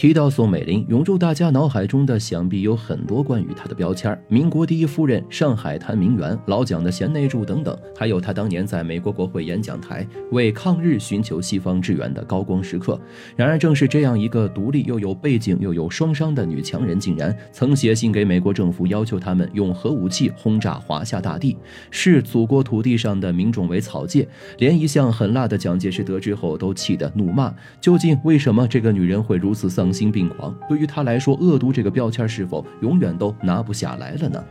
[0.00, 12.98] 提到宋美龄，涌入大家脑海中的想必有很多关于她的标签：民国第一夫人、上海滩名媛、老蒋的贤内助等等，还有她当年在美国国会演讲台为抗日寻求西方支援的高光时刻。
[13.36, 21.58] 然而，正是这样一个独立又有背景又有双商的女强人，竟然曾写信给美国政府，要求他们用核武器轰炸华夏大地，
[21.90, 24.26] 视祖国土地上的民众为草芥。
[24.56, 29.89] 连一向狠辣的蒋介石得知后都气得怒骂：究竟为什么这个女人会如此丧？
[29.90, 34.44] 丧心病狂，对于他来说，恶毒这个标签是否永远都拿不下来了呢？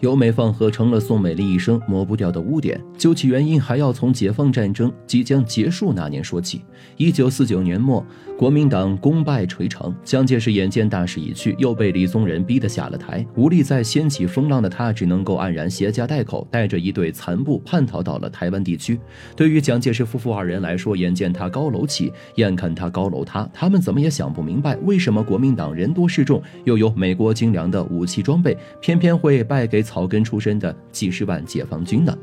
[0.00, 2.80] 由美放合成了宋美龄一生抹不掉的污点。
[2.96, 6.62] 究其原因，还要从解放战争即将结束那年说起。
[6.96, 8.04] 一九四九年末，
[8.36, 19.00] 国民党功败垂成，蒋介石眼见大势已去，又被李宗仁逼得下了台，无力再掀起风浪的他，只能够黯然携家带口，带着一队残部叛逃到了台湾地区。
[19.34, 29.82] 对于蒋介石夫妇二人来说，眼见他高楼起，眼看他高楼塌，他们怎么也想不明白，为什么国民党人多势众，又有美国精良的武器装备，偏偏会败给。
[29.88, 32.14] 草根出身的几十万解放军呢？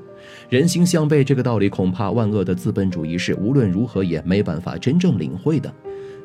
[0.49, 5.73] 人心向背这个道理，恐怕万恶的资本主义是无论如何也没办法真正领会的。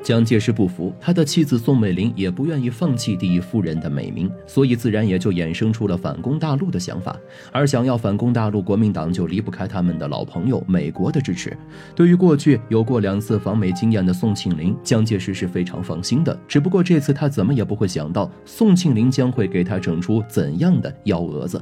[0.03, 7.15] 蒋介石不服，他的妻子宋美龄也不愿意放弃第一夫人的美名，所以自然也就衍生出了反攻大陆的想法。
[7.51, 11.55] 而想要反攻大陆，国民党就离不开他们的老朋友美国的支持。
[11.95, 16.37] 对于过去有过两次访美经验的宋庆龄，蒋介石是非常放心的。
[16.47, 21.61] 只不过这次他怎么也不会想到，宋庆龄将会给他整出怎样的幺蛾子。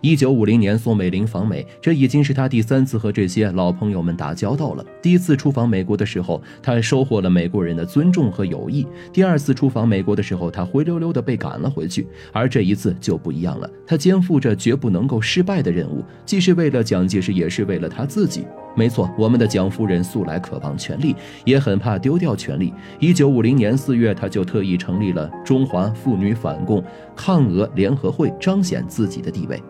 [0.00, 4.84] 一九五零年，宋美龄访美，这已经是她第三次和这些老朋友们打交道了。
[5.00, 12.06] 第一次出访美国的时候，她收获了美国人的尊重和友谊；第二次出访美国的时候，她灰溜溜的被赶了回去。
[12.32, 18.44] 而这一次就不一样了，她肩负着绝不能够失败的任务，既是为了蒋介石，也是为了她自己。
[18.74, 22.72] 没错，我们的蒋夫人素来渴望权力，也很怕丢掉权力。
[22.98, 26.82] 一九五零年四月，她就特意成立了中华妇女反共
[27.14, 29.62] 抗俄联合会，彰显自己的地位。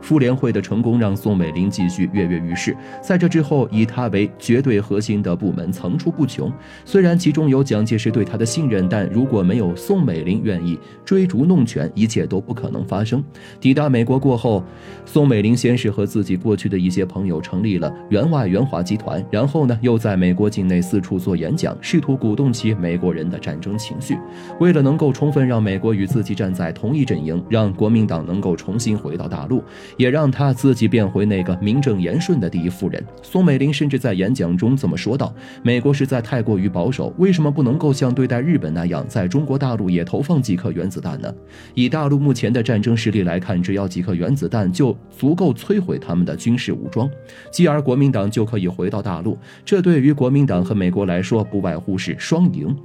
[0.00, 6.50] 妇联会的成功让宋美龄继续跃跃欲试，在这之后，以她为绝对核心的部门层出不穷。
[6.84, 13.22] 虽然其中有蒋介石对她的信任，但如果没有宋美龄愿意追逐弄权，一切都不可能发生。
[13.60, 14.64] 抵达美国过后，
[15.04, 24.16] 宋美龄先是和自己过去的一些朋友成立了援外援华集团，然后呢，又在美国境内四处做演讲，试图鼓动起美国人的战争情绪。
[24.60, 29.62] 为了能够充分让美国与自己站在同一阵营，让国民党能够重新回到大陆。
[29.96, 33.04] 也让他自己变回那个名正言顺的第一夫人。
[33.22, 41.32] 宋美龄甚至在演讲中这么说道：“美国实在太过于保守，为什么不能够像对待日本那样，在中国大陆也投放几颗原子弹呢？
[41.74, 47.08] 以大陆目前的战争实力来看，只要几颗原子弹就足够摧毁他们的军事武装，
[47.50, 49.38] 继而国民党就可以回到大陆。
[49.64, 52.76] 这对于国民党和美国来说，不外乎是双赢。”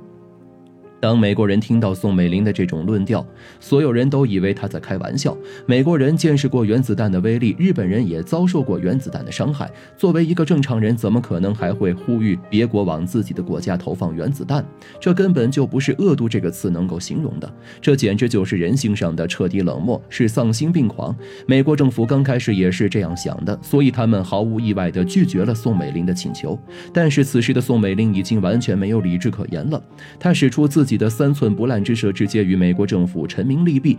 [1.04, 3.28] 当美国人听到宋美龄的这种论调，
[3.60, 5.38] 所有人都以为他在开玩笑。
[5.66, 9.70] 美国人见识过原子弹的威力，日本人也遭受过原子弹的伤害。
[9.98, 14.66] 作为一个正常人，怎么可能还会呼吁别国往自己的国家投放原子弹？
[14.98, 21.14] 这根本就不是恶毒这个词能够形容的，这简直就是人性上的彻底冷漠，是丧心病狂。
[21.46, 26.58] 美国政府刚开始也是这样想的，所以他们毫无意外地拒绝了宋美龄的请求。
[26.94, 29.84] 但是此时的宋美龄已经完全没有理智可言了，
[30.18, 31.04] 她使出自己己。
[31.04, 33.98] 的三寸不烂之舌，直接与美国政府陈明利弊，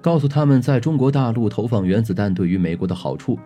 [0.00, 3.38] 告诉他们在中国大陆投放原子弹对于美国的好处。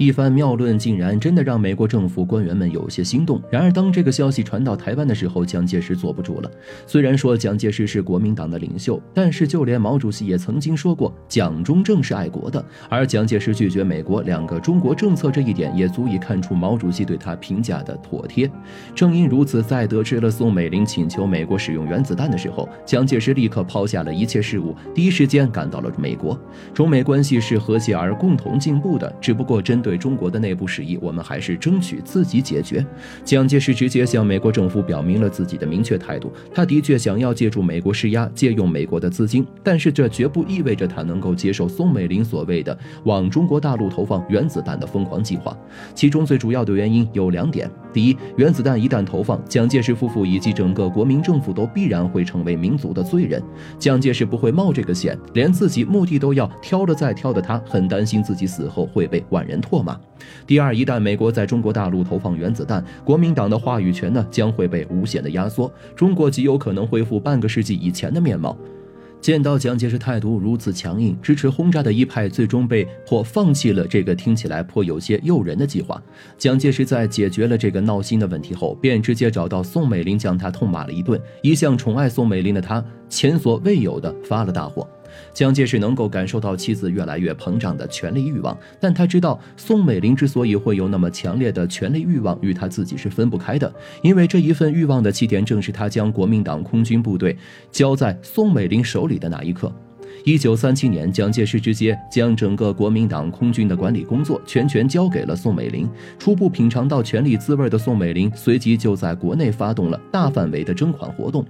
[0.00, 3.38] 一番妙论竟然真的让美国政府官员们有些心动。
[3.50, 6.50] 然而，当这个消息传到台湾的时候，蒋介石坐不住了。
[6.86, 12.64] 虽然说蒋介石是国民党的领袖，但是就连毛主席也曾经说过，蒋中正是爱国的。
[12.88, 18.50] 而蒋介石拒绝美国两个中国政策这一点，也足以看出毛主席对他评价的妥帖。
[18.94, 26.40] 正因如此，在得知了宋美龄请求美国使用原子弹的时候，蒋介石立刻抛下了一切事务，第一时间赶到了美国。
[26.72, 29.89] 中美关系是和谐而共同进步的，只不过针对。
[29.90, 32.86] 对中国的内部事宜，我们还是争取自己解决。
[33.24, 45.58] 蒋介石直接向美国政府表明了自己的明确态度，他的确想要借助美国施压，借用美国的资金，但是这绝不意味着他能够接受宋美龄所谓的往中国大陆投放原子弹的疯狂计划。
[45.92, 53.42] 其中最主要的原因有两点：第一，原子弹一旦投放，蒋介石夫妇以及整个国民政府都必然会成为民族的罪人。
[53.76, 59.79] 蒋介石不会冒这个险，连自己墓地都要挑了再挑的他，很担心自己死后会被万人唾。
[60.46, 68.56] 第二，一旦美国在中国大陆投放原子弹，国民党的话语权呢将会被无限的压缩，中国极有可能恢复半个世纪以前的面貌。
[69.20, 76.02] 见到蒋介石态度如此强硬，支持轰炸的一派最终被迫放弃了这个听起来颇有些诱人的计划。
[76.38, 81.20] 蒋介石在解决了这个闹心的问题后，便直接找到宋美龄，将她痛骂了一顿。
[81.42, 84.88] 一向宠爱宋美龄的他，前所未有的发了大火。
[85.32, 93.72] 蒋介石能够感受到妻子越来越膨胀的权力欲望，但他知道宋美龄之所以会有那么强烈的权力欲望，与他自己是分不开的，
[94.02, 97.36] 因为这一份欲望的起点正是他将国民党空军部队
[97.70, 99.72] 交在宋美龄手里的那一刻。
[100.24, 105.88] 一九三七年，蒋介石直接将整个国民党空军的管理工作全权交给了宋美龄。
[106.18, 111.44] 初步品尝到权力滋味的宋美龄，随即就在国内发动了大范围的征款活动，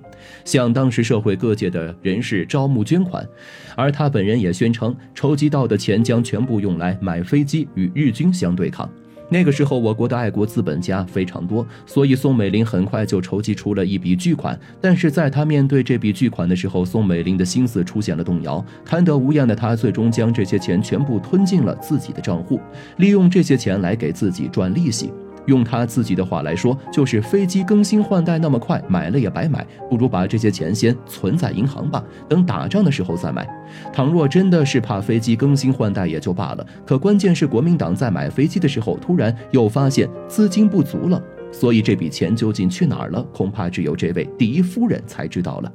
[0.45, 3.27] 向当时社会各界的人士招募捐款，
[3.75, 8.89] 而他本人也宣称，筹集到的钱将全部用来买飞机与日军相对抗。
[9.31, 14.59] 那个时候，我国的爱国资本家非常多，所以宋美龄很快就筹集出了一笔巨款。
[14.81, 18.63] 但是，在她面对这笔巨款的时候，宋美龄的心思出现了动摇。
[18.85, 22.61] 贪得无厌的她，最终将这些钱全部吞进了自己的账户，
[22.97, 25.13] 利用这些钱来给自己赚利息。
[25.51, 33.45] 用他自己的话来说，就是飞机更新换代那么快，买了也白买，不如把这些钱先存在银行吧，等打仗的时候再买。
[33.93, 41.21] 倘若真的是怕飞机更新换代也就罢了，可关键是国民党在买飞机的时候，突然又发现资金不足了，
[41.51, 45.73] 所以这笔钱究竟去哪儿了，恐怕只有这位第一夫人才知道了。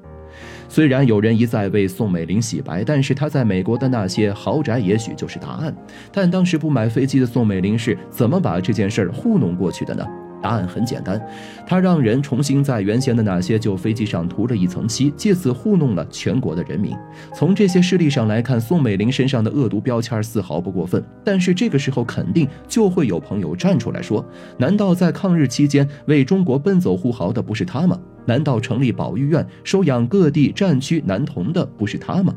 [0.67, 5.75] 虽然有人一再为宋美龄洗白，但是她在美国的那些豪宅也许就是答案。
[6.11, 10.05] 但当时不买飞机的宋美龄是怎么把这件事糊弄过去的呢？
[10.41, 11.19] 答案很简单，
[11.65, 16.95] 他让人重新在原先的那些旧飞机上涂了一层漆，借此糊弄了全国的人民。
[17.33, 21.03] 从这些事例上来看，宋美龄身上的恶毒标签丝毫不过分。
[21.23, 24.23] 但是这个时候，肯定就会有朋友站出来说：
[24.57, 27.99] 难道在抗日期间为中国奔走呼号的不是他吗？
[28.27, 32.33] 难道成立保育院收养各地战区男童的不是他吗？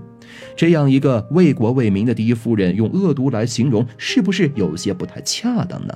[0.55, 5.95] 这样一个为国为民的第一夫人，用恶毒来形容，是不是有些不太恰当呢？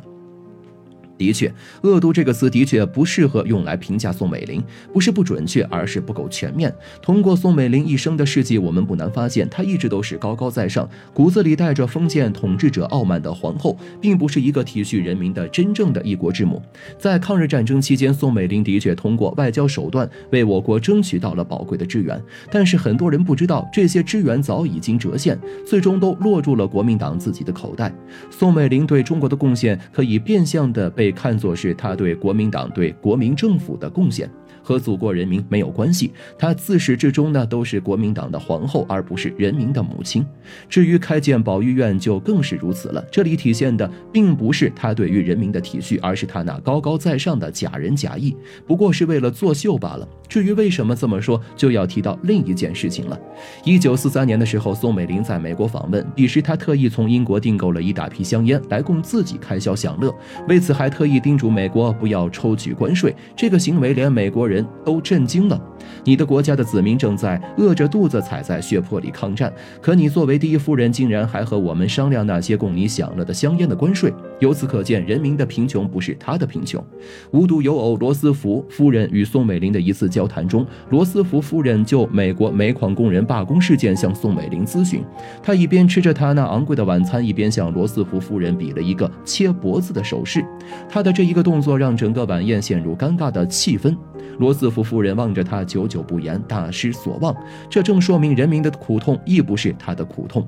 [1.23, 1.53] 的确，
[1.83, 4.61] 恶毒这个词的确不适合用来评价宋美龄，
[4.93, 6.75] 不是不准确，而是不够全面。
[7.01, 16.61] 通过宋美龄一生的事迹，我们不难发现，她一直都是高高在上，骨子里带着封建统治者傲慢的皇后，并不是一个体恤人民的真正的一国之母。
[16.99, 22.21] 在抗日战争期间，宋美龄的确通过外交手段为我国争取到了宝贵的支援，
[22.51, 27.95] 但是很多人不知道，这些支援早已经折现，最终都落入了国民党自己的口袋。
[28.29, 31.12] 宋美龄对中国的贡献，可以变相的被。
[31.13, 34.29] 看作是他对国民党、对国民政府的贡献。
[34.63, 40.25] 和祖国人民没有关系，她自始至终呢都是国民党的皇后，而不是人民的母亲。
[40.69, 43.05] 至于开建保育院，就更是如此了。
[43.11, 48.37] 这里体现的并不是她对于人民的体恤，而是她那高高在上的假仁假义，
[48.67, 50.09] 不过是为了作秀罢了。
[50.29, 53.19] 至于为什么这么说，就要提到另一件事情了。
[53.65, 60.15] 一九四三年的时候，宋美龄在美国访问，彼时她特意从英国订购了一大批香烟来供自己开销享乐，
[60.49, 63.15] 为此还特意叮嘱美国不要抽取关税。
[63.37, 64.52] 这个行为连美国人。
[64.53, 65.59] 人都震惊了，
[66.05, 74.13] 你的国家的子民正在饿着肚子踩在血泊里抗战，可你作为第一夫人，竟然还和我们商量那些供你享乐的香烟的关税。
[74.41, 76.85] 由此可见，人民的贫穷不是他的贫穷。
[77.31, 85.03] 无独有偶，罗斯福夫人与宋美龄的一次交谈中，罗斯福夫人就美国煤矿工人罢工事件向宋美龄咨询。
[85.43, 90.45] 他一边吃着他那昂贵的晚餐，一边向罗斯福夫人比了一个切脖子的手势。
[90.89, 93.97] 他的这一个动作让整个晚宴陷入尴尬的气氛。
[94.39, 97.35] 罗斯福夫人望着他，久久不言，大失所望。
[97.71, 100.47] 这正说明人民的苦痛亦不是他的苦痛。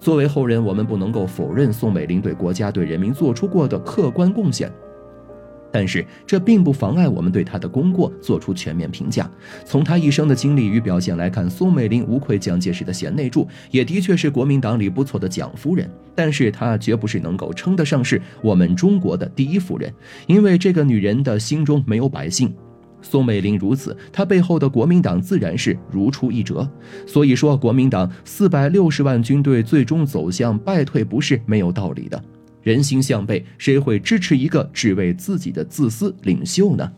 [0.00, 4.72] 作为后人，我们不能够否认宋美龄对国家、对人民做出过的客观贡献，
[5.70, 9.30] 但是这并不妨碍我们对她的功过做出全面评价。
[9.64, 15.90] 从她一生的经历与表现来看，宋美龄无愧蒋介石的贤内助，也的确是国民党里不错的蒋夫人。
[16.14, 19.92] 但是她绝不是能够称得上是我们中国的第一夫人，
[20.26, 22.54] 因为这个女人的心中没有百姓。
[23.02, 26.68] 宋美龄如此，她背后的国民党自然是如出一辙。
[27.06, 32.22] 所以说，国民党四百六十万军队最终走向败退，不是没有道理的。
[32.62, 36.90] 人心向背，谁会支持一个只为自己的自私领袖呢？